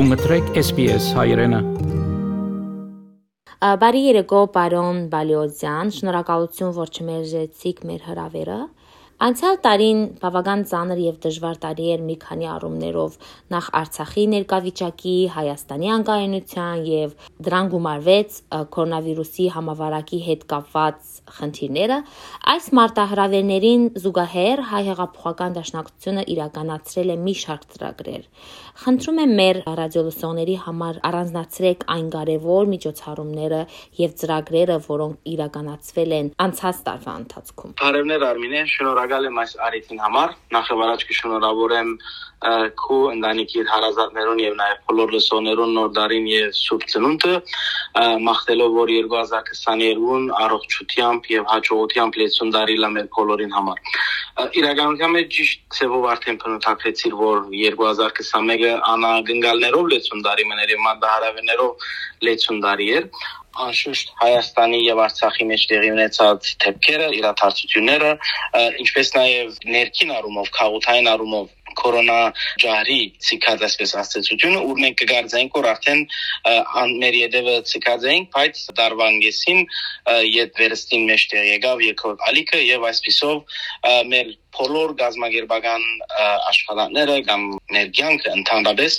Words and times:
Դու 0.00 0.06
մտրեք 0.08 0.46
SPS 0.56 1.06
հայրենը։ 1.12 1.58
Բարի 3.82 4.00
երեկո, 4.06 4.38
պարոն 4.54 5.02
Բալիոզյան, 5.12 5.90
շնորհակալություն, 5.92 6.70
որ 6.78 6.92
չմերժեցիք 6.94 7.82
մեր 7.90 8.06
հրավերը։ 8.08 8.56
Անցյալ 9.20 9.58
տարին 9.60 9.98
բավական 10.16 10.62
ծանր 10.64 11.00
եւ 11.04 11.16
դժվար 11.20 11.56
տարի 11.60 11.86
էր 11.92 12.04
մի 12.08 12.14
քանի 12.22 12.46
առումներով՝ 12.54 13.16
նախ 13.52 13.66
Արցախի 13.80 14.22
ներկայվիճակի, 14.32 15.16
Հայաստանի 15.34 15.90
անկայունության 15.94 16.80
եւ 16.88 17.12
դրան 17.44 17.68
գումարվեց 17.74 18.38
կորոնավիրուսի 18.76 19.48
համավարակի 19.56 20.20
հետ 20.24 20.46
կապված 20.52 21.10
խնդիրները։ 21.36 21.98
Այս 22.54 22.70
մարտահրավերներին 22.80 23.84
զուգահեռ 24.00 24.64
Հայ 24.70 24.82
հեղափոխական 24.88 25.58
դաշնակցությունը 25.60 26.24
իրականացրել 26.40 27.12
է 27.12 27.18
մի 27.28 27.34
շարք 27.44 27.68
ծրագրեր։ 27.76 28.24
Խնդրում 28.80 29.20
եմ 29.20 29.32
մեր 29.36 29.62
ռադիոլուսողների 29.80 30.56
համար 30.64 31.00
առանձնացրեք 31.10 31.86
այն 31.92 32.06
կարևոր 32.16 32.72
միջոցառումները 32.72 33.60
եւ 34.00 34.16
ծրագրերը, 34.20 34.76
որոնք 34.88 35.30
իրականացվել 35.34 36.16
են 36.20 36.32
անցած 36.46 36.82
տարվա 36.88 37.14
ընթացքում։ 37.20 37.74
Բարևներ 37.80 38.26
Արմինե, 38.30 38.62
շնորհակալ 38.70 39.09
շնորհակալ 39.10 39.26
եմ 39.26 39.38
այս 39.42 39.52
արիթին 39.66 40.00
համար։ 40.04 40.34
Նախ 40.54 40.68
եւ 40.70 40.82
առաջ 40.86 41.00
կշնորհավորեմ 41.08 41.88
քու 42.40 42.98
ընտանիքի 43.12 43.62
հարազատներուն 43.68 44.38
եւ 44.40 44.54
նաեւ 44.60 44.78
բոլոր 44.88 45.10
լսողներուն 45.14 45.74
նոր 45.76 45.90
դարին 45.96 46.28
եւ 46.30 46.54
սուրբ 46.56 46.86
ծնունդը 46.92 47.32
մաղթելով 48.28 48.76
որ 48.80 48.92
2022-ն 48.94 50.24
առողջությամբ 50.44 51.28
եւ 51.34 51.44
հաջողությամբ 51.50 52.16
լեցուն 52.22 52.54
դարի 52.56 52.76
լա 52.80 52.90
մեր 52.96 53.10
բոլորին 53.18 53.52
համար։ 53.58 53.82
Իրականության 54.60 55.12
մեջ 55.18 55.28
ճիշտ 55.36 55.60
ծևով 55.76 56.06
արդեն 56.14 56.40
փնոթակրեցիր 56.40 57.18
որ 57.20 57.44
2021-ը 57.52 58.72
անագնգալներով 58.94 59.92
լեցուն 59.92 60.24
դարի 60.30 60.48
մներ 60.54 60.74
եւ 60.76 60.82
մանդահարավերներով 60.86 61.90
լեցուն 62.30 62.64
դարի 62.64 62.88
էր 63.00 63.12
անշուշտ 63.60 64.12
Հայաստանի 64.20 64.78
եւ 64.86 65.00
Արցախի 65.04 65.46
մեջ 65.50 65.62
տեղի 65.70 65.88
ունեցած 65.90 66.50
թեփքերը, 66.64 67.08
իրադարձությունները, 67.18 68.10
ինչպես 68.84 69.10
նաեւ 69.16 69.56
ներքին 69.74 70.12
առումով, 70.20 70.52
քաղաքային 70.60 71.10
առումով 71.10 71.48
կորոնա 71.84 72.18
ջահրի 72.64 72.98
ցիկած 73.28 73.64
այսպես 73.68 73.94
աստեցությունը 74.02 74.60
ու 74.66 74.76
մենք 74.80 74.98
կգարձենք 75.02 75.58
որ 75.60 75.70
արդեն 75.72 76.04
մեր 77.04 77.18
յետևը 77.20 77.56
ցիկած 77.72 78.06
ենք 78.14 78.30
բայց 78.36 78.62
դարվանգեսին 78.80 79.64
յետ 80.34 80.60
վերստին 80.60 81.08
մեջտեղ 81.10 81.48
եկավ 81.50 81.84
երկրորդ 81.86 82.28
ալիքը 82.30 82.62
եւ 82.66 82.86
այսպիսով 82.90 83.58
մեր 84.12 84.36
բոլոր 84.60 84.94
գազագերբական 85.00 85.84
աշխատանքները 86.50 87.18
կամ 87.28 87.44
ներգյանքը 87.76 88.32
ընդհանրապես 88.40 88.96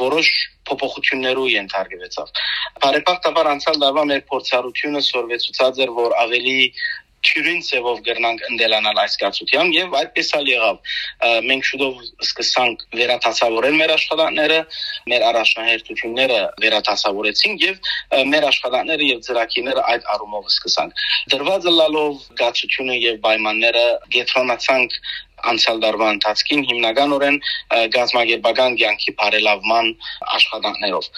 որոշ 0.00 0.28
փոփոխություններու 0.68 1.46
ենթարկվեցավ։ 1.52 2.40
Բարեբախտաբար 2.82 3.48
անցյալ 3.52 3.80
տարվա 3.82 4.04
մեր 4.10 4.20
փորձառությունը 4.30 5.02
սորվեցուցած 5.08 5.80
էր, 5.84 5.94
որ 5.96 6.14
ավելի 6.22 6.56
թյուրին 7.26 7.60
ծևով 7.66 8.00
գրնանք 8.06 8.44
ընդելանալ 8.48 9.00
այս 9.02 9.16
կացությամբ 9.22 9.76
եւ 9.76 9.96
այդպես 10.00 10.30
էլ 10.38 10.50
եղավ 10.52 10.92
մենք 11.48 11.68
շուտով 11.68 12.00
սկսանք 12.26 12.84
վերաթասավորել 12.98 13.76
մեր 13.80 13.94
աշխատանքները 13.96 14.58
մեր 15.12 15.26
առաջնահերթությունները 15.30 16.40
վերաթասավորեցինք 16.66 17.66
եւ 17.66 17.90
մեր 18.32 18.48
աշխատանքները 18.52 19.10
եւ 19.12 19.24
ծրագիրները 19.28 19.84
այդ 19.92 20.08
առումով 20.16 20.48
սկսանք 20.52 21.04
դրված 21.34 21.68
լալով 21.78 22.24
գացությունը 22.42 22.96
եւ 23.02 23.20
պայմանները 23.26 23.84
գետրոնացանք 24.16 24.98
անցյալ 25.50 25.82
դարվա 25.82 26.08
ընթացքին 26.16 26.64
հիմնականորեն 26.70 27.38
գազագերբական 27.96 28.78
ցանկի 28.82 29.14
բարելավման 29.20 29.88
աշխատանքներով 30.36 31.08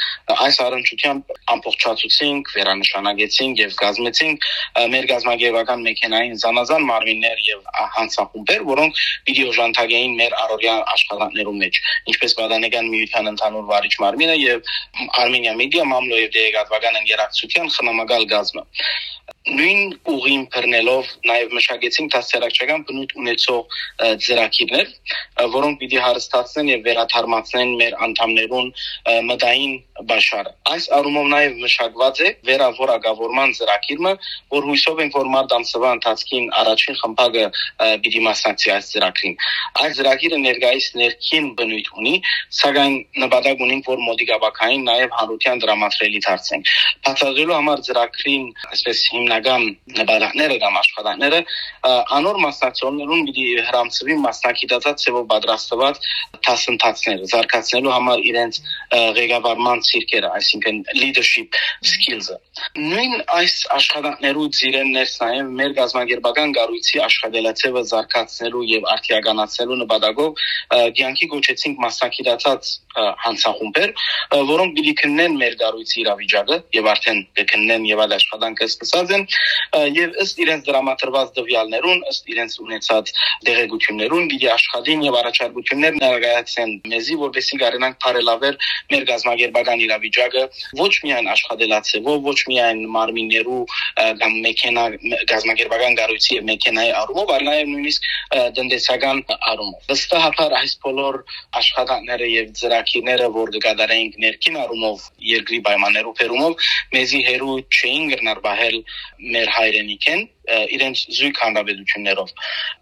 այս 0.44 0.58
առընչությամբ 0.64 1.34
ամբողջացուցինք, 1.54 2.50
վերանշանագեցինք 2.54 3.62
եւ 3.64 3.74
գազմեցինք 3.80 4.46
մեր 4.94 5.08
գազագերբական 5.12 5.84
մեքենային 5.88 6.38
զանազան 6.44 6.86
մարմիններ 6.90 7.42
եւ 7.48 7.60
հանցախումբեր, 7.96 8.62
որոնք 8.70 9.02
պիտի 9.28 9.46
օժանդակեին 9.54 10.16
մեր 10.20 10.36
առօրյա 10.44 10.76
աշխատանքներում 10.94 11.58
մեջ, 11.64 11.80
ինչպես 12.14 12.36
Բադանեգան 12.40 12.90
միության 12.94 13.32
ընդհանուր 13.34 13.66
վարիչ 13.72 13.94
մարմինը 14.04 14.36
եւ 14.44 14.72
Armenia 15.24 15.56
Media 15.58 15.88
Mamlo 15.88 16.20
եւ 16.20 16.32
Դեգատվական 16.38 17.00
ընկերակցության 17.02 17.74
խնամակալ 17.78 18.30
գազմը 18.34 18.64
նույն 19.44 19.90
ուղին 20.08 20.44
բռնելով 20.54 21.08
նաև 21.28 21.50
մշակեցինք 21.52 22.12
դասերակցական 22.14 22.84
բնույթ 22.88 23.10
ունեցող 23.20 23.74
ծրագիրներ, 24.24 24.92
որոնք 25.54 25.82
պիտի 25.82 25.98
հարստացնեն 26.00 26.70
եւ 26.70 26.86
վերաթարմացնեն 26.88 27.74
մեր 27.80 27.96
անդամներուն 28.06 28.70
մտային 29.28 29.74
բաշարը։ 30.08 30.52
Այս 30.72 30.86
առումով 30.96 31.26
նաև 31.34 31.58
մշակված 31.60 32.20
է 32.24 32.30
վերավորակավորման 32.48 33.52
ծրագիրը, 33.58 34.12
որ 34.54 34.64
հույսով 34.70 35.02
ենք 35.04 35.18
որ 35.20 35.28
մարտ 35.34 35.52
ամսվա 35.58 35.92
ընթացքին 35.98 36.48
առաջին 36.64 36.98
խմբակը 37.04 37.44
պիտի 38.04 38.24
մասնակցի 38.24 38.72
այս 38.74 38.90
ծրագրին։ 38.94 39.36
Այս 39.84 39.94
ծրագիրը 40.00 40.40
ներկայիս 40.44 40.88
ներքին 41.04 41.46
բնույթ 41.60 41.92
ունի, 42.00 42.14
սակայն 42.64 42.96
նպատակ 43.22 43.64
ունենք 43.68 43.92
որ 43.92 44.02
մոդիկաբակային 44.08 44.88
նաև 44.88 45.14
հանրության 45.20 45.62
դրամատրելի 45.64 46.24
դարձնենք։ 46.26 46.74
Բացատրելու 47.04 47.58
համար 47.60 47.84
ծրագրին 47.90 48.50
այսպես 48.74 49.04
գիտնական 49.34 49.64
նպատակները 49.98 50.56
կամ 50.62 50.76
աշխատանքները 50.80 51.38
անոր 52.14 52.36
մասնակցողներուն 52.44 53.24
պիտի 53.28 53.46
հрамցվի 53.68 54.16
մասնակիտացած 54.24 55.04
ծևով 55.04 55.24
պատրաստված 55.32 56.00
դասընթացները 56.46 57.28
զարգացնելու 57.32 57.94
համար 57.94 58.22
իրենց 58.30 58.60
ղեկավարման 59.18 59.82
ցիրկերը, 59.88 60.30
այսինքն 60.38 60.80
leadership 61.00 61.58
skills-ը։ 61.90 62.38
Նույն 62.78 63.14
այս 63.38 63.54
աշխատանքներից 63.78 64.60
իրեն 64.68 64.92
ներս 64.94 65.14
նաև 65.24 65.52
մեր 65.58 65.74
գազագերբական 65.78 66.54
գառույցի 66.58 67.02
աշխատելացեվը 67.08 67.82
զարգացնելու 67.94 68.64
եւ 68.70 68.88
արդիականացնելու 68.94 69.80
նպատակով 69.82 70.44
ցանկի 70.94 71.30
գոչեցինք 71.34 71.82
մասնակիտացած 71.84 72.72
հանցախումբեր, 73.24 73.94
որոնք 74.54 74.76
պիտի 74.78 74.94
քննեն 75.02 75.38
մեր 75.42 75.56
գառույցի 75.64 75.98
իրավիճակը 76.04 76.58
եւ 76.78 76.90
արդեն 76.94 77.22
կքննեն 77.40 77.88
եւ 77.90 78.02
այլ 78.04 78.14
աշխատանքը 78.18 78.68
սկսած 78.70 79.14
են 79.18 79.23
եւ 79.94 80.16
ըստ 80.24 80.40
իրենց 80.44 80.66
դրամատրված 80.68 81.30
դվյալներուն, 81.38 82.00
ըստ 82.10 82.30
իրենց 82.34 82.56
ունեցած 82.64 83.12
դեղեցություններուն 83.48 84.28
պիտի 84.32 84.48
աշխատին 84.54 85.04
եւ 85.04 85.18
առաջարկություններ 85.20 85.98
ներկայացնեն 86.04 86.72
մեզի, 86.94 87.16
որովհետեւ 87.24 87.60
կարենանք 87.64 87.98
բարելավել 88.04 88.58
մեր 88.94 89.06
գազագերբական 89.10 89.84
իրավիճակը 89.84 90.44
ոչ 90.80 90.92
միայն 91.04 91.30
աշխատելացեվով, 91.34 92.18
ոչ 92.24 92.38
միայն 92.50 92.80
մարմիններու 92.94 93.62
կամ 94.22 94.38
մեքենա 94.44 94.84
գազագերբական 95.32 95.98
կառույցի 96.00 96.38
եւ 96.38 96.46
մեքենայի 96.50 96.92
առումով, 97.04 97.32
այլ 97.34 97.44
նաեւ 97.48 97.72
նույնիսկ 97.74 98.08
տնտեսական 98.58 99.22
առումով։ 99.34 99.88
Վստահաբար 99.90 100.56
այս 100.60 100.76
բոլոր 100.84 101.20
աշխատանքները 101.60 102.28
եւ 102.34 102.52
ծրագիրները, 102.60 103.28
որ 103.34 103.54
կկատարենք 103.54 104.18
ներքին 104.24 104.58
առումով 104.64 105.08
երկրի 105.34 105.60
պայմաններով 105.68 106.12
մեզի 106.94 107.20
հերու 107.28 107.54
չէին 107.74 108.10
գրնար 108.12 108.40
բահել 108.44 108.76
մեր 109.18 109.50
հայրենիքեն 109.54 110.22
իրենց 110.74 111.02
զույգ 111.16 111.38
հանրապետություններով 111.40 112.32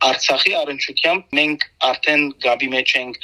Արցախի 0.08 0.54
առընչությամբ 0.60 1.36
մենք 1.38 1.66
արդեն 1.88 2.24
գաբի 2.46 2.68
մեջ 2.72 2.94
ենք 3.02 3.20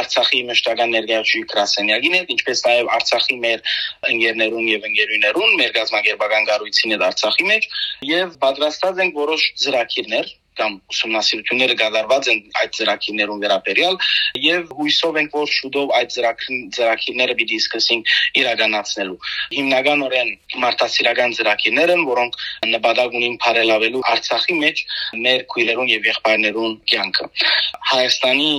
Արցախի 0.00 0.42
մշտական 0.50 0.94
ներկայացուցիչ 0.94 1.44
գրասենյակին 1.54 2.16
հետ 2.18 2.32
ինչպես 2.36 2.64
նաև 2.68 2.92
Արցախի 2.98 3.38
մեր 3.44 3.74
ընկերներուն 4.12 4.70
եւ 4.74 4.88
ընկերուներուն 4.90 5.58
մեր 5.62 5.74
գազագերբական 5.80 6.48
կառույցին 6.52 6.94
հետ 6.94 7.06
Արցախի 7.10 7.50
մեջ 7.50 7.68
եւ 8.14 8.38
պատրաստած 8.46 9.04
ենք 9.04 9.20
որոշ 9.24 9.50
ծրագիրներ 9.64 10.32
կամ 10.58 10.76
ուսումնասիրությունները 10.94 11.76
կատարված 11.80 12.28
են 12.32 12.40
այդ 12.60 12.74
ծրագիրներուն 12.78 13.42
վերաբերյալ 13.44 13.96
եւ 14.44 14.74
հույսով 14.78 15.18
ենք 15.22 15.36
որ 15.38 15.52
շուտով 15.54 15.94
այդ 15.98 16.14
ծրագիրները 16.14 17.36
պիտի 17.40 17.58
սկսենք 17.64 18.12
իրականացնելու 18.42 19.18
հիմնականորեն 19.54 20.30
մարտահրավերական 20.64 21.34
ծրագիրներ 21.38 21.92
են 21.94 22.04
որոնք 22.08 22.38
նպատակ 22.74 23.16
ունին 23.18 23.36
բարելավելու 23.44 24.02
Արցախի 24.14 24.56
մեջ 24.64 24.82
մեր 25.24 25.44
քույրերուն 25.54 25.90
եւ 25.94 26.08
եղբայրներուն 26.10 26.76
կյանքը 26.92 27.28
Հայաստանի 27.94 28.50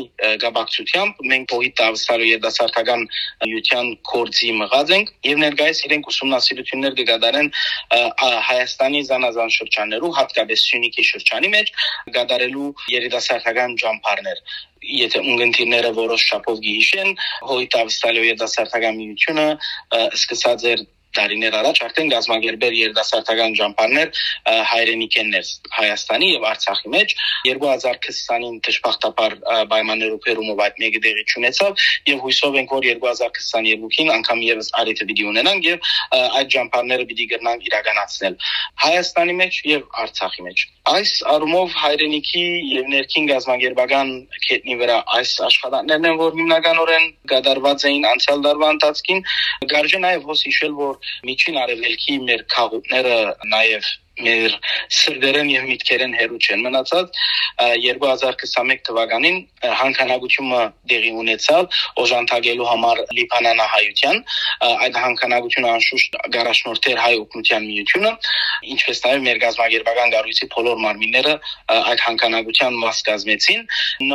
գաբակցությամբ 0.45 1.23
մենք 1.31 1.47
փողի 1.51 1.71
տավստալու 1.79 2.29
երդասարտական 2.31 3.05
յության 3.51 3.91
կորձի 4.11 4.51
մղած 4.61 4.93
ենք 4.95 5.11
եւ 5.29 5.41
ներկայիս 5.45 5.81
իրենք 5.89 6.09
ուսումնասիրություններ 6.11 6.97
կկատարեն 6.99 7.49
Հայաստանի 8.49 9.01
զանազան 9.09 9.53
շրջաններու 9.55 10.13
հատկապես 10.19 10.65
Սյունիքի 10.69 11.07
շրջանի 11.11 11.51
մեջ 11.55 11.73
գադարելու 12.15 12.69
երիտասարդական 12.93 13.77
ճամփարներ 13.81 14.41
եթե 14.95 15.21
ունգընտիրները 15.25 15.91
որոշ 15.97 16.25
չափով 16.29 16.59
գիհիշեն 16.65 17.15
հոյտավստալիո 17.51 18.25
երիտասարդական 18.29 18.99
միությունը 19.01 19.47
սկսած 20.19 20.67
էր 20.73 20.85
տարիներ 21.17 21.57
առաջ 21.59 21.81
արդեն 21.85 22.11
գազագերբեր 22.13 22.75
երիտասարդական 22.79 23.55
ճամփարներ 23.59 24.21
հայրենիքեններ 24.71 25.51
Հայաստանի 25.75 26.29
եւ 26.31 26.47
Արցախի 26.51 26.91
մեջ 26.95 27.15
2020-ին 27.49 28.59
դժբախտաբար 28.67 29.37
պայմաններով 29.73 30.21
Պերումով 30.25 30.63
այդ 30.65 30.79
մեկը 30.85 31.03
դեղի 31.05 31.25
ունեցավ 31.41 31.85
եւ 32.11 32.23
հույսով 32.25 32.59
ենք 32.61 32.75
որ 32.75 32.87
2022-ին 32.91 34.13
անգամ 34.19 34.45
եւս 34.49 34.71
արիթը 34.83 35.09
պիտի 35.11 35.27
ունենանք 35.31 35.69
եւ 35.71 35.89
այդ 36.21 36.53
ճամփարները 36.55 37.09
պիտի 37.11 37.29
գրնանք 37.35 37.67
իրականացնել 37.71 38.39
Հայաստանի 38.85 39.37
մեջ 39.41 39.61
եւ 39.75 39.85
Արցախի 40.05 40.49
մեջ 40.49 40.65
այս 40.85 41.11
առումով 41.33 41.71
հայրենիքի 41.81 42.41
եւ 42.75 42.89
ներքին 42.93 43.29
գազագերբական 43.31 44.09
կետնի 44.45 44.75
վրա 44.81 44.97
այս 45.17 45.31
աշխատանքներն 45.47 46.05
են 46.09 46.19
որ 46.19 46.35
հիմնականորեն 46.39 47.07
կատարված 47.31 47.85
էին 47.89 48.05
անցյալ 48.11 48.43
տարվա 48.45 48.69
ընթացքին 48.75 49.23
գարժե 49.71 50.01
նաեւ 50.05 50.27
հոս 50.29 50.43
հիշել 50.45 50.75
որ 50.81 50.99
միջին 51.29 51.59
արևելքի 51.63 52.17
մեր 52.29 52.43
քաղաքները 52.55 53.19
նաեւ 53.53 53.91
մեր 54.23 54.53
սրդերեն 54.95 55.49
եւ 55.51 55.65
միտքերեն 55.69 56.13
հերու 56.15 56.37
չեն 56.39 56.61
մնացած 56.65 57.17
2021 57.83 58.83
թվականին 58.87 59.39
հանքանագությունը 59.79 60.61
դեղի 60.91 61.11
ունեցավ 61.21 61.79
օժանդակելու 62.03 62.67
համար 62.69 63.01
լիբանանահայության 63.17 64.21
այդ 64.85 64.99
հանքանագությունը 65.05 65.71
անշուշտ 65.75 66.17
գարաշնորթեր 66.35 67.01
հայ 67.05 67.13
օկնության 67.25 67.67
միությունը 67.71 68.11
ինչպես 68.75 69.03
նաեւ 69.05 69.25
մեր 69.25 69.41
գազագերբական 69.43 70.15
գառույցի 70.15 70.49
բոլոր 70.55 70.79
մարմինները 70.85 71.35
այդ 71.75 72.05
հանքանագության 72.05 72.79
մաս 72.85 73.03
կազմեցին 73.09 73.61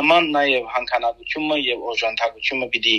նման 0.01 0.31
նաեւ 0.37 0.65
հանքանագությունը 0.75 1.59
եւ 1.61 1.85
օժանդակությունը 1.93 2.69
պիտի 2.73 2.97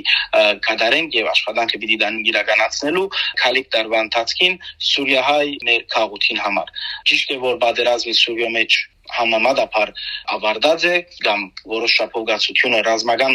կատարենք 0.68 1.18
եւ 1.18 1.32
աշխատանքը 1.32 1.82
պիտի 1.82 1.98
դան 2.02 2.20
իրականացնելու 2.32 3.06
քալիք 3.42 3.70
տարվա 3.76 4.02
ընթացքին 4.06 4.58
սուրիահայ 4.92 5.48
մեր 5.68 5.86
քաղաքին 5.96 6.42
համար 6.46 6.72
ճիշտ 7.10 7.32
է 7.34 7.38
որ 7.44 7.60
բادرազմի 7.62 8.14
Սուրիո 8.22 8.50
մեջ 8.56 8.78
համեմատաբար 9.12 9.92
ավարտած 10.36 10.84
է 10.88 10.94
կամ 11.26 11.40
որոշ 11.72 11.96
շապով 12.00 12.26
գացությունը 12.30 12.82
ռազմական 12.88 13.34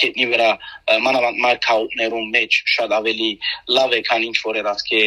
քետնի 0.00 0.28
վրա 0.32 0.50
մանավանդ 1.06 1.42
մարկաուտներում 1.46 2.30
մեջ 2.36 2.60
շատ 2.76 2.94
ավելի 3.00 3.32
լավ 3.78 3.98
է 3.98 4.00
քան 4.10 4.28
ինչ 4.28 4.36
որ 4.46 4.60
երածքի 4.62 5.02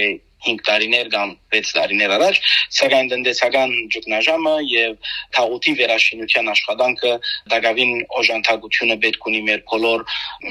5 0.48 0.64
տարիներ 0.68 1.10
կամ 1.14 1.34
6 1.56 1.74
տարիներ 1.78 2.14
առաջ, 2.18 2.40
սակայն 2.78 3.10
տնտեսական 3.12 3.74
ճգնաժամը 3.96 4.54
եւ 4.72 5.12
թաղուտի 5.38 5.74
վերաշինության 5.82 6.52
աշխատանքը 6.54 7.14
դակավին 7.54 7.94
օժանդակությունը 8.22 8.98
պետք 9.06 9.28
ունի 9.32 9.42
մեր 9.50 9.64
բոլոր 9.72 10.06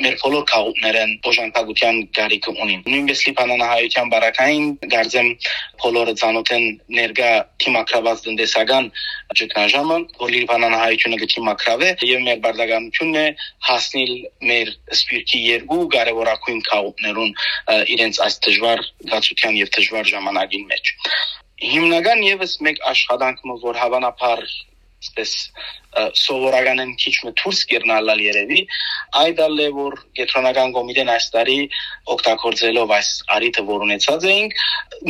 մեր 0.05 0.19
բոլոր 0.25 0.45
քաղաքներեն 0.51 1.15
օժանդակության 1.31 2.01
գարիք 2.21 2.49
ունին։ 2.51 2.85
Նույնպես 2.91 3.25
Լիբանանահայության 3.31 4.13
բարակային 4.15 4.67
գարձեմ 4.95 5.29
բոլորը 5.81 6.15
ցանոթ 6.21 6.53
են 6.57 6.67
ներգա 7.01 7.31
թիմակրաված 7.65 8.25
տնտեսական 8.27 8.91
ճգնաժամը, 9.41 9.97
որ 10.21 10.33
Լիբանանահայությունը 10.37 11.19
գտի 11.23 11.45
մակրավե 11.47 11.91
եւ 12.11 12.23
մեր 12.27 12.41
բարդականությունն 12.47 13.19
է 13.21 13.27
հասնել 13.69 14.13
մեր 14.51 14.73
սպիրտի 14.97 15.41
երկու 15.47 15.81
կարևորակույն 15.95 16.61
քաղաքներուն 16.71 17.31
իրենց 17.95 18.21
այս 18.27 18.39
դժվար 18.47 18.85
գացության 19.13 19.59
եւ 19.61 19.73
դժվար 19.81 20.11
ժամանակին 20.15 20.67
մեջ։ 20.73 20.95
Հիմնական 21.61 22.27
եւս 22.31 22.59
մեկ 22.65 22.85
աշխատանքը, 22.95 23.57
որ 23.67 23.81
հավանաբար 23.85 24.45
այսպես 25.01 25.31
սովորականն 26.21 26.93
քիչ 27.01 27.13
մը 27.25 27.33
դուրս 27.41 27.61
կերնալալ 27.71 28.21
երևի 28.25 28.65
այդ 29.21 29.41
ալը 29.47 29.69
որ 29.77 29.97
գետրոնական 30.19 30.75
կոմիտեն 30.77 31.13
այս 31.15 31.29
տարի 31.37 31.57
օգտագործելով 32.15 32.93
այս 32.97 33.09
արիթը 33.37 33.65
որ 33.71 33.87
ունեցած 33.87 34.27
էինք 34.33 34.61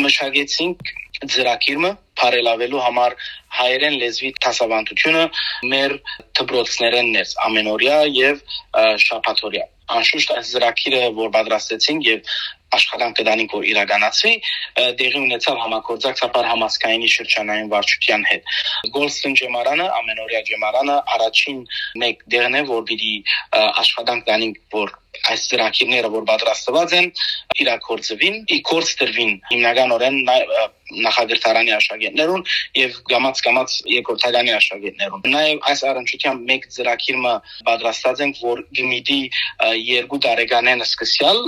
մշակեցինք 0.05 0.93
ծրագիրը 1.35 1.91
բարելավելու 2.21 2.85
համար 2.85 3.17
հայերեն 3.59 3.99
լեզվի 4.05 4.31
դասավանդությունը 4.47 5.25
մեր 5.75 5.97
դպրոցներեն 6.39 7.13
ներս 7.17 7.35
ամենօրյա 7.49 7.99
եւ 8.21 8.41
շաբաթօրյա 9.09 9.67
անշուշտ 9.99 10.33
այս 10.39 10.55
ծրագիրը 10.55 11.03
որ 11.19 11.35
պատրաստեցինք 11.35 12.09
եւ 12.11 12.35
աշխատանքը 12.79 13.27
դանին 13.29 13.51
որ 13.55 13.67
իրականացվի 13.73 14.33
դեղի 15.01 15.21
ունեցավ 15.27 15.61
համակորձակցաբար 15.65 16.49
համասկայինի 16.53 17.11
շրջանային 17.17 17.71
վարչության 17.75 18.27
հետ 18.31 18.57
Գոլստեն 18.97 19.37
ջեմարանը 19.43 19.87
ամենօրյա 20.01 20.43
ջեմարանը 20.51 20.97
առաջին 21.19 21.63
մեկ 22.05 22.27
դերն 22.37 22.59
է 22.61 22.65
որ 22.73 22.89
պիտի 22.93 23.15
աշխատանք 23.61 24.29
դանին 24.33 24.59
որ 24.79 24.99
այս 25.31 25.47
ծրագիրները 25.51 26.11
որ 26.15 26.27
պատրաստված 26.29 26.93
են 26.99 27.09
իրակորձվին, 27.63 28.37
իքորձ 28.57 28.91
տրվին 29.01 29.33
հիմնականորեն 29.51 30.19
նախագծարանի 30.91 31.75
աշակերտներուն 31.77 32.45
եւ 32.81 32.97
գամած 33.11 33.43
գամած 33.47 33.75
երկրորդարանի 33.95 34.55
աշակերտներուն։ 34.57 35.27
Նաեւ 35.35 35.69
այս 35.71 35.83
առընչությամբ 35.91 36.51
մեկ 36.51 36.67
ծրագիրը 36.77 37.35
պատրաստած 37.69 38.23
ենք, 38.27 38.41
որ 38.47 38.63
գմիդի 38.81 39.21
երկու 39.91 40.21
տարեկանեն 40.27 40.85
սկսյալ 40.87 41.39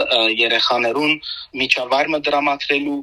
երեխաներուն 0.42 1.11
միջավայրը 1.62 2.20
դրամատրելու 2.28 2.98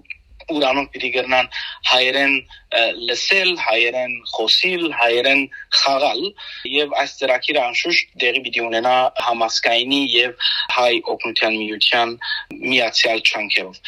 ուրանոն 0.50 0.88
պիտի 0.94 1.10
գրնան 1.16 1.50
հայերեն 1.90 2.36
լսել, 2.70 3.56
հայերեն 3.58 4.12
խոսիլ, 4.30 4.84
հայերեն 4.94 5.42
խաղալ 5.74 6.22
եւ 6.70 6.92
այս 7.02 7.16
ծրագիրը 7.18 7.62
անշուշտ 7.66 8.12
դեղի 8.22 8.42
պիտի 8.46 8.62
ունենա 8.68 8.94
համասկայինի 9.26 10.02
եւ 10.14 10.36
հայ 10.76 10.94
օգնության 11.14 11.58
միության 11.58 12.14
միացյալ 12.60 13.24
չանքերով։ 13.26 13.80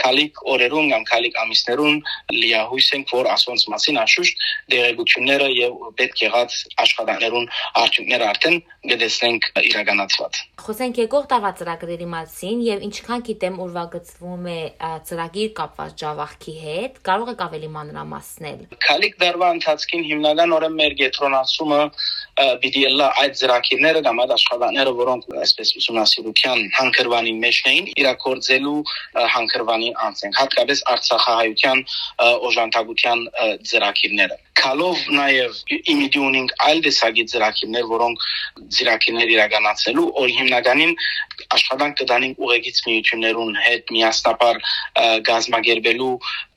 Քալիկ 0.00 0.42
օրերուն 0.54 0.92
կամ 0.92 1.06
քալիկ 1.08 1.38
ամիսներուն 1.44 1.96
լիահույս 2.36 2.90
ենք, 2.98 3.14
որ 3.16 3.30
ասոնց 3.32 3.64
մասին 3.72 4.00
անշուշտ 4.04 4.44
դերեկությունները 4.76 5.48
եւ 5.56 5.88
պետք 5.98 6.22
եղած 6.28 6.58
աշխատանքներուն 6.84 7.48
արդյունքները 7.84 8.28
արդեն 8.28 8.60
գտեսնենք 8.92 9.48
իրականացված։ 9.68 10.42
Խոսենք 10.68 11.00
եկող 11.00 11.26
տարվա 11.32 11.50
ծրագրերի 11.58 12.08
մասին 12.12 12.62
եւ 12.68 12.84
ինչքան 12.88 13.24
գիտեմ 13.28 13.58
ուրվագծվում 13.64 14.48
է 14.52 14.60
ծրագիր 15.08 15.50
կապված 15.58 16.02
Java-ի 16.02 16.54
հետ, 16.58 17.00
կարող 17.08 17.32
եք 17.34 17.44
ավելի 17.48 17.70
մանրամասնել։ 18.18 18.78
Քալիկ 18.84 19.14
դարվա 19.22 19.48
ընթացքին 19.56 20.02
հիմնականորեն 20.08 20.74
մեր 20.78 20.94
գետրոնացումը 21.00 21.80
պիտի 22.62 22.82
լա 22.98 23.08
այդ 23.22 23.38
ծրագիրները 23.40 24.02
կամ 24.06 24.20
այդ 24.24 24.34
աշխատանքները, 24.38 24.92
որոնք 24.98 25.30
այսպես 25.44 25.72
ուսումնասիրության 25.82 26.58
հանքրվանի 26.78 27.32
մեջ 27.44 27.60
էին, 27.72 27.88
իրակորձելու 28.02 28.76
հանքրվանի 29.36 29.90
անցենք, 30.08 30.38
հատկապես 30.42 30.84
Արցախահայության 30.94 31.84
օժանդակության 32.50 33.24
ծրագիրները 33.70 34.38
քալով 34.58 35.02
նաև 35.14 35.58
իմիդիոնինգ 35.92 36.54
այլ 36.66 36.80
դեսագի 36.86 37.24
ծրագիրներ, 37.32 37.84
որոնք 37.92 38.24
ծրագիրներ 38.74 39.32
իրականացնելու, 39.34 40.06
որ 40.18 40.32
հիմնականին 40.38 40.92
աշխատանք 41.58 42.00
կդանենք 42.02 42.42
ուղեգից 42.48 42.80
միություններուն 42.88 43.60
հետ 43.66 43.92
միասնապար 43.98 44.60
գազմագերբելու 45.30 46.12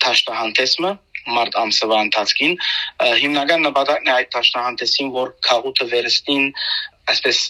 թաշտահանտեսմը 0.06 0.94
մարտ 1.28 1.58
ամսվա 1.62 2.02
ընթացքին 2.08 2.56
հիմնական 3.22 3.66
նպատակն 3.68 4.12
է 4.12 4.14
այդ 4.18 4.32
թաշտահանտեսին 4.36 5.12
որ 5.16 5.34
քաղուտը 5.48 5.90
վերստին 5.94 6.48
այսպես 7.14 7.42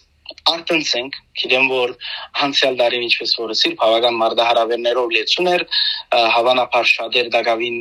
արտնցենք 0.52 1.18
գիտեմ 1.42 1.68
որ 1.72 1.94
հանցյալ 2.40 2.78
դարին 2.80 3.06
ինչպես 3.08 3.34
որ 3.40 3.54
ասիր 3.56 3.76
բավական 3.82 4.18
մարդահարավերներով 4.22 5.14
լեցուն 5.16 5.50
էր 5.52 5.64
հավանաբար 6.36 6.88
շատեր 6.92 7.30
դակավին 7.36 7.78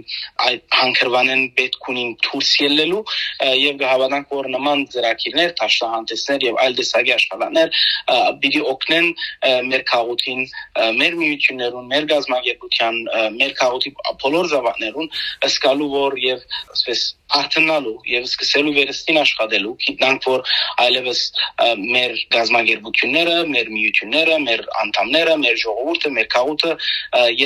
այդ 0.46 0.62
հանքրվանեն 0.80 1.42
պետք 1.58 1.88
ունին 1.92 2.12
դուրս 2.26 2.50
ելնելու 2.62 3.02
եւ 3.60 3.84
հավանանք 3.90 4.34
որ 4.38 4.50
նման 4.54 4.84
ծրագիրներ 4.94 5.54
տաշտահանտեսներ 5.60 6.46
եւ 6.48 6.60
այլ 6.64 6.78
դեսագի 6.80 7.14
աշխատանքներ 7.16 7.80
պիտի 8.44 8.64
օգնեն 8.74 9.08
մեր 9.70 9.86
քաղաքին 9.90 10.42
մեր 11.00 11.18
միություններուն 11.22 11.90
մեր 11.94 12.10
գազագերբության 12.14 13.00
մեր 13.40 13.56
քաղաքի 13.62 13.94
բոլոր 14.24 14.52
զավակներուն 14.54 15.10
ըսկալու 15.50 15.90
որ 15.96 16.20
եւ 16.26 16.46
ասես 16.76 17.08
արտնալու 17.40 17.98
եւ 18.10 18.24
սկսելու 18.26 18.74
վերստին 18.76 19.18
աշխատելու 19.20 19.74
գիտնանք 19.84 20.26
որ 20.30 20.54
այլևս 20.84 21.20
մեր 21.94 22.16
գազագերբությունները 22.40 23.36
մեր 23.50 23.70
միությունները, 23.76 24.38
մեր 24.46 24.64
անդամները, 24.82 25.36
մեր 25.44 25.60
ժողովուրդը, 25.62 26.12
մեր 26.16 26.28
քաղուտը 26.34 26.72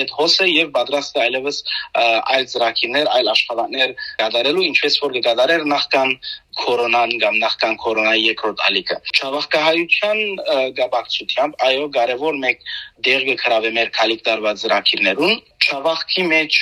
իդ 0.01 0.15
հոսը 0.19 0.49
եւ 0.51 0.73
պատրաստ 0.79 1.19
է 1.19 1.23
այլևս 1.25 1.61
այլ 2.05 2.49
ծրագիրներ, 2.55 3.11
այլ 3.19 3.31
աշխատանքներ 3.35 3.95
կատարելու, 4.23 4.67
ինչպես 4.71 4.99
որ 5.05 5.15
կկատարեր 5.19 5.67
նախքան 5.75 6.13
կորոնան 6.55 7.15
կամ 7.23 7.39
նախքան 7.43 7.79
կորոնայի 7.85 8.21
երկրորդ 8.25 8.61
ալիքը։ 8.69 8.99
Չավախկահայության 9.19 10.21
գաբակցությամբ 10.79 11.65
այո 11.69 11.89
կարևոր 11.97 12.39
մեկ 12.45 12.69
դեր 13.09 13.27
կգրավե 13.31 13.73
մեր 13.79 13.91
քալիք 13.99 14.23
տարված 14.29 14.63
ծրագիրներուն։ 14.63 15.35
Չավախքի 15.65 16.29
մեջ 16.35 16.61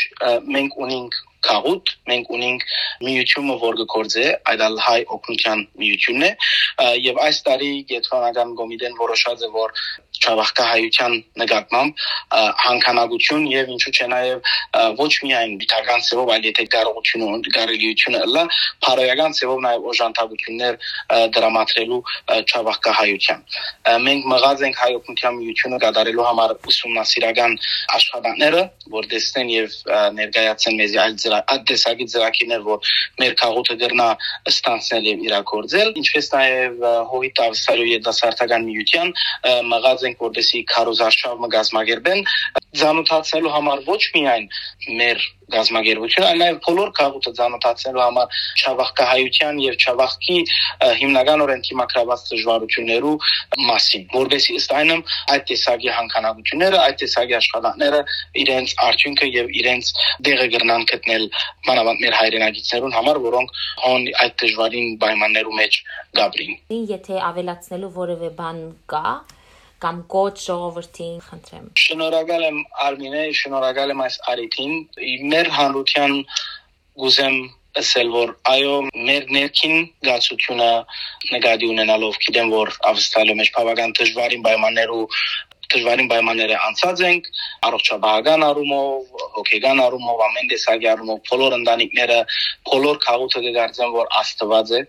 մենք 0.56 0.80
ունենք 0.86 1.20
քաղուտ 1.48 1.92
մենք 2.12 2.30
ունենք 2.36 2.64
միությունը 3.06 3.56
որ 3.62 3.82
գործե 3.94 4.26
այդալ 4.52 4.78
հայ 4.86 5.00
օկնության 5.16 5.64
միությունն 5.82 6.26
է 6.28 6.30
եւ 7.06 7.20
այս 7.26 7.42
տարի 7.48 7.72
գետրոնական 7.92 8.54
կոմիտեն 8.60 8.98
որոշած 9.02 9.46
է 9.46 9.50
որ 9.56 9.76
ճավախկահայության 10.22 11.14
նկատմամբ 11.42 12.02
հանքանակություն 12.62 13.46
եւ 13.52 13.70
ինչու՞ 13.74 13.92
չէ 13.96 14.06
նաեւ 14.12 14.50
ոչ 15.00 15.12
միայն 15.26 15.54
դիտական 15.62 16.04
ծավով 16.08 16.32
այլ 16.34 16.46
եթե 16.48 16.66
կարողությունը 16.74 17.52
կարելիությունը 17.56 18.20
լա 18.36 18.44
բարոյական 18.86 19.36
ծավով 19.38 19.62
նաեւ 19.66 19.88
օժանդակություններ 19.92 20.78
դրամատրելու 21.36 22.00
ճավախկահայության 22.52 23.44
մենք 24.06 24.28
մղած 24.32 24.64
ենք 24.68 24.80
հայօգնության 24.82 25.38
միությունը 25.42 25.80
կատարելու 25.86 26.28
համար 26.28 26.54
ուսումնասիրական 26.72 27.58
աշխատանքները 27.98 28.62
որ 28.96 29.10
տեսնեն 29.12 29.52
եւ 29.56 29.76
ներկայացնեն 30.20 30.80
մեզ 30.82 30.96
այլ 31.02 31.18
այլ 31.40 31.62
տեսակի 31.70 32.06
ծրագիրներ 32.12 32.64
որ 32.66 32.92
մեր 33.22 33.36
քաղաքը 33.42 33.76
դեռնա 33.82 34.08
ստանցնել 34.52 35.08
եւ 35.12 35.24
իրագործել 35.28 35.94
ինչպես 36.02 36.30
նաեւ 36.36 36.84
հովիտ 37.12 37.42
ավսարյո 37.46 37.86
երդասարտական 37.92 38.68
միության 38.72 39.14
մղած 39.72 40.06
ենք 40.10 40.26
որպեսի 40.26 40.64
քարոզարշավը 40.72 41.52
գազմագերբեն 41.56 42.26
ցանոթացնելու 42.80 43.52
համար 43.52 43.80
ոչ 43.84 44.00
միայն 44.16 44.44
մեր 44.98 45.18
գազագերբությունը, 45.52 46.28
այլ 46.32 46.38
նաև 46.40 46.58
բոլոր 46.64 46.90
քաղուտը 46.96 47.32
ցանոթացնելու 47.38 48.02
համար 48.02 48.36
Չավախկահայության 48.62 49.58
եւ 49.62 49.74
Չավախքի 49.82 50.36
հիմնականորեն 51.02 51.64
թիմակրաված 51.66 52.24
դժվարություններու 52.32 53.12
մասին, 53.68 54.06
որովհետեւ 54.14 54.56
ըստ 54.62 54.74
այնմ 54.78 55.02
այդ 55.34 55.44
տեսակի 55.52 55.92
հանքանակությունները, 55.98 56.80
այդ 56.86 56.96
տեսակի 57.02 57.36
աշխատանքները 57.42 58.00
իրենց 58.44 58.74
արդյունքը 58.88 59.30
եւ 59.36 59.52
իրենց 59.60 59.92
դեղը 60.30 60.48
գրնան 60.56 60.88
գտնել 60.92 61.28
մանավանդ 61.68 62.02
մեր 62.06 62.18
հայրենագիտներուն 62.22 62.96
համար, 62.96 63.22
որոնք 63.28 63.62
հոն 63.84 64.08
այդ 64.24 64.34
դժվարին 64.46 64.90
պայմաններու 65.04 65.56
մեջ 65.60 65.78
գաբրին։ 66.22 66.58
Եթե 66.96 67.22
ավելացնելու 67.28 67.94
որևէ 68.00 68.34
բան 68.40 68.66
կա, 68.92 69.06
կամ 69.82 70.02
կոչ 70.14 70.34
ժողովրդին 70.42 71.16
խնդրեմ։ 71.28 71.66
Շնորհակալ 71.84 72.46
եմ 72.48 72.60
Արմինե, 72.86 73.24
շնորհակալ 73.40 73.94
եմ 73.94 74.04
այս 74.06 74.18
արիթին։ 74.32 74.76
Մեր 75.32 75.50
հանրության 75.58 76.14
գուզեմ 77.02 77.38
ասել 77.80 78.10
որ 78.12 78.32
այո 78.52 78.72
մեր 79.08 79.30
ներքին 79.36 79.78
գացությունը 80.08 80.70
նկատի 81.32 81.70
ունենալով 81.72 82.18
գիտեմ 82.26 82.52
որ 82.52 82.72
ավստրալիա 82.90 83.36
մեջ 83.38 83.50
բավական 83.56 83.94
դժվարին 83.98 84.44
պայմաններու 84.46 85.06
դժվարին 85.72 86.10
պայմանները 86.12 86.56
անցած 86.68 87.02
ենք 87.08 87.28
առողջապահական 87.68 88.46
առումով, 88.48 89.24
հոգեգան 89.36 89.82
առումով, 89.86 90.22
ամեն 90.28 90.50
տեսակի 90.52 90.88
առումով 90.92 91.20
բոլոր 91.30 91.56
ընտանիքները, 91.58 92.18
բոլոր 92.72 93.00
քաղուտը 93.06 93.44
կգարձեն 93.46 93.94
որ 93.96 94.12
աստված 94.22 94.74
է 94.78 94.82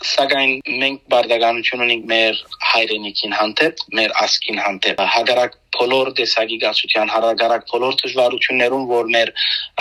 սակայն 0.00 0.52
մենք 0.80 1.00
բարդականություն 1.12 1.82
ունենք 1.84 2.06
մեր 2.10 2.38
հայրենիքին 2.70 3.34
հանդեպ, 3.36 3.82
մեր 3.98 4.14
ասկին 4.24 4.60
հանդեպ։ 4.64 5.02
Հագարակ 5.14 5.58
բոլոր 5.76 6.10
տեսակի 6.20 6.58
գացության 6.64 7.12
հարագարակ 7.14 7.66
բոլոր 7.72 7.98
դժվարություններում, 8.00 8.86
որ 8.90 9.12
մեր 9.16 9.32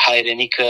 հայրենիքը 0.09 0.69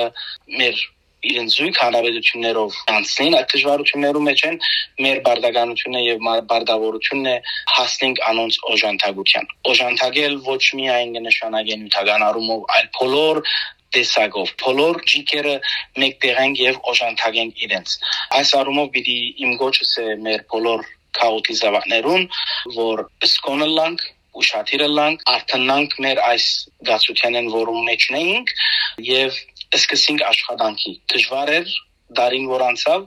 մեր 0.60 0.84
իրենց 1.28 1.56
զույգ 1.60 1.80
հարաբերություններով 1.84 2.76
անցնեն 2.96 3.36
այդ 3.40 3.50
դժվարություններում 3.54 4.28
մեջ 4.30 4.44
են 4.50 4.60
մեր 5.06 5.18
բարդականությունը 5.26 6.04
եւ 6.04 6.22
բարդավորությունն 6.52 7.28
է 7.32 7.36
հասնենք 7.76 8.22
անոնց 8.30 8.60
օժանդակության 8.76 9.50
օժանդակել 9.74 10.38
ոչ 10.48 10.62
միայն 10.80 11.12
կնշանակեն 11.18 11.84
ութական 11.90 12.26
առումով 12.30 12.64
այլ 12.78 12.88
բոլոր 13.00 13.42
տեսակով 13.96 14.54
բոլոր 14.64 15.02
ջիկերը 15.12 15.56
մեկտեղենք 16.04 16.64
եւ 16.64 16.80
օժանդակենք 16.94 17.64
իրենց 17.68 17.98
այս 18.40 18.54
առումով 18.62 18.90
պիտի 18.96 19.18
իմ 19.46 19.58
գոչս 19.64 19.94
է 20.06 20.08
մեր 20.30 20.46
բոլոր 20.54 20.88
քաոտի 21.20 21.56
զավակներուն 21.60 22.26
որ 22.78 23.06
սկոնը 23.28 23.70
լանք 23.80 24.08
ուշադիր 24.40 24.84
լանք 24.96 25.24
արտնանք 25.34 25.96
մեր 26.06 26.22
այս 26.30 26.46
գացությանեն 26.90 27.50
որում 27.56 27.88
մեջն 27.90 28.20
էինք 28.20 28.54
եւ 29.10 29.40
սկսենք 29.78 30.26
աշխատանքի 30.32 30.96
դժվար 31.14 31.54
էր 31.60 31.78
դարին 32.18 32.48
որ 32.50 32.64
անցավ 32.66 33.04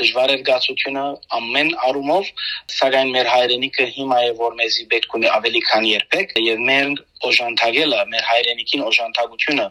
դժվար 0.00 0.32
էր 0.34 0.42
գացությունը 0.48 1.04
ամեն 1.38 1.70
առումով 1.86 2.26
սակայն 2.74 3.12
մեր 3.14 3.30
հայրենիքը 3.32 3.86
հիմա 3.96 4.18
է 4.26 4.28
որ 4.40 4.52
մեզի 4.58 4.84
պետք 4.92 5.16
ունի 5.18 5.28
ավելի 5.36 5.62
քան 5.68 5.86
երբեք 5.88 6.34
եւ 6.46 6.58
մեր 6.68 6.92
օժանդակելը 7.30 8.00
մեր 8.12 8.24
հայրենիքին 8.28 8.84
օժանդակությունը 8.90 9.66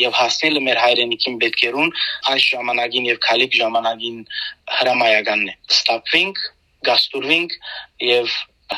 եւ 0.00 0.12
հասնելը 0.20 0.60
մեր 0.68 0.78
հայրենիքին 0.84 1.40
պետքերուն 1.46 1.90
այս 2.34 2.42
ժամանակին 2.52 3.04
եւ 3.10 3.18
քալիք 3.30 3.52
ժամանակին 3.62 4.18
հրամայականն 4.80 5.48
է 5.48 5.50
ստապվինք 5.80 6.36
գաստուրվինք 6.90 7.50
եւ 8.10 8.26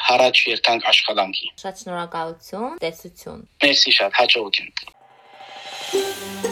հարաճ 0.07 0.37
երթանք 0.53 0.83
աշխատանքի 0.93 1.47
շատ 1.67 1.75
շնորհակալություն 1.83 2.81
տեսություն 2.87 3.45
մերսի 3.67 3.93
շատ 3.99 4.19
հաջողություն 4.23 6.52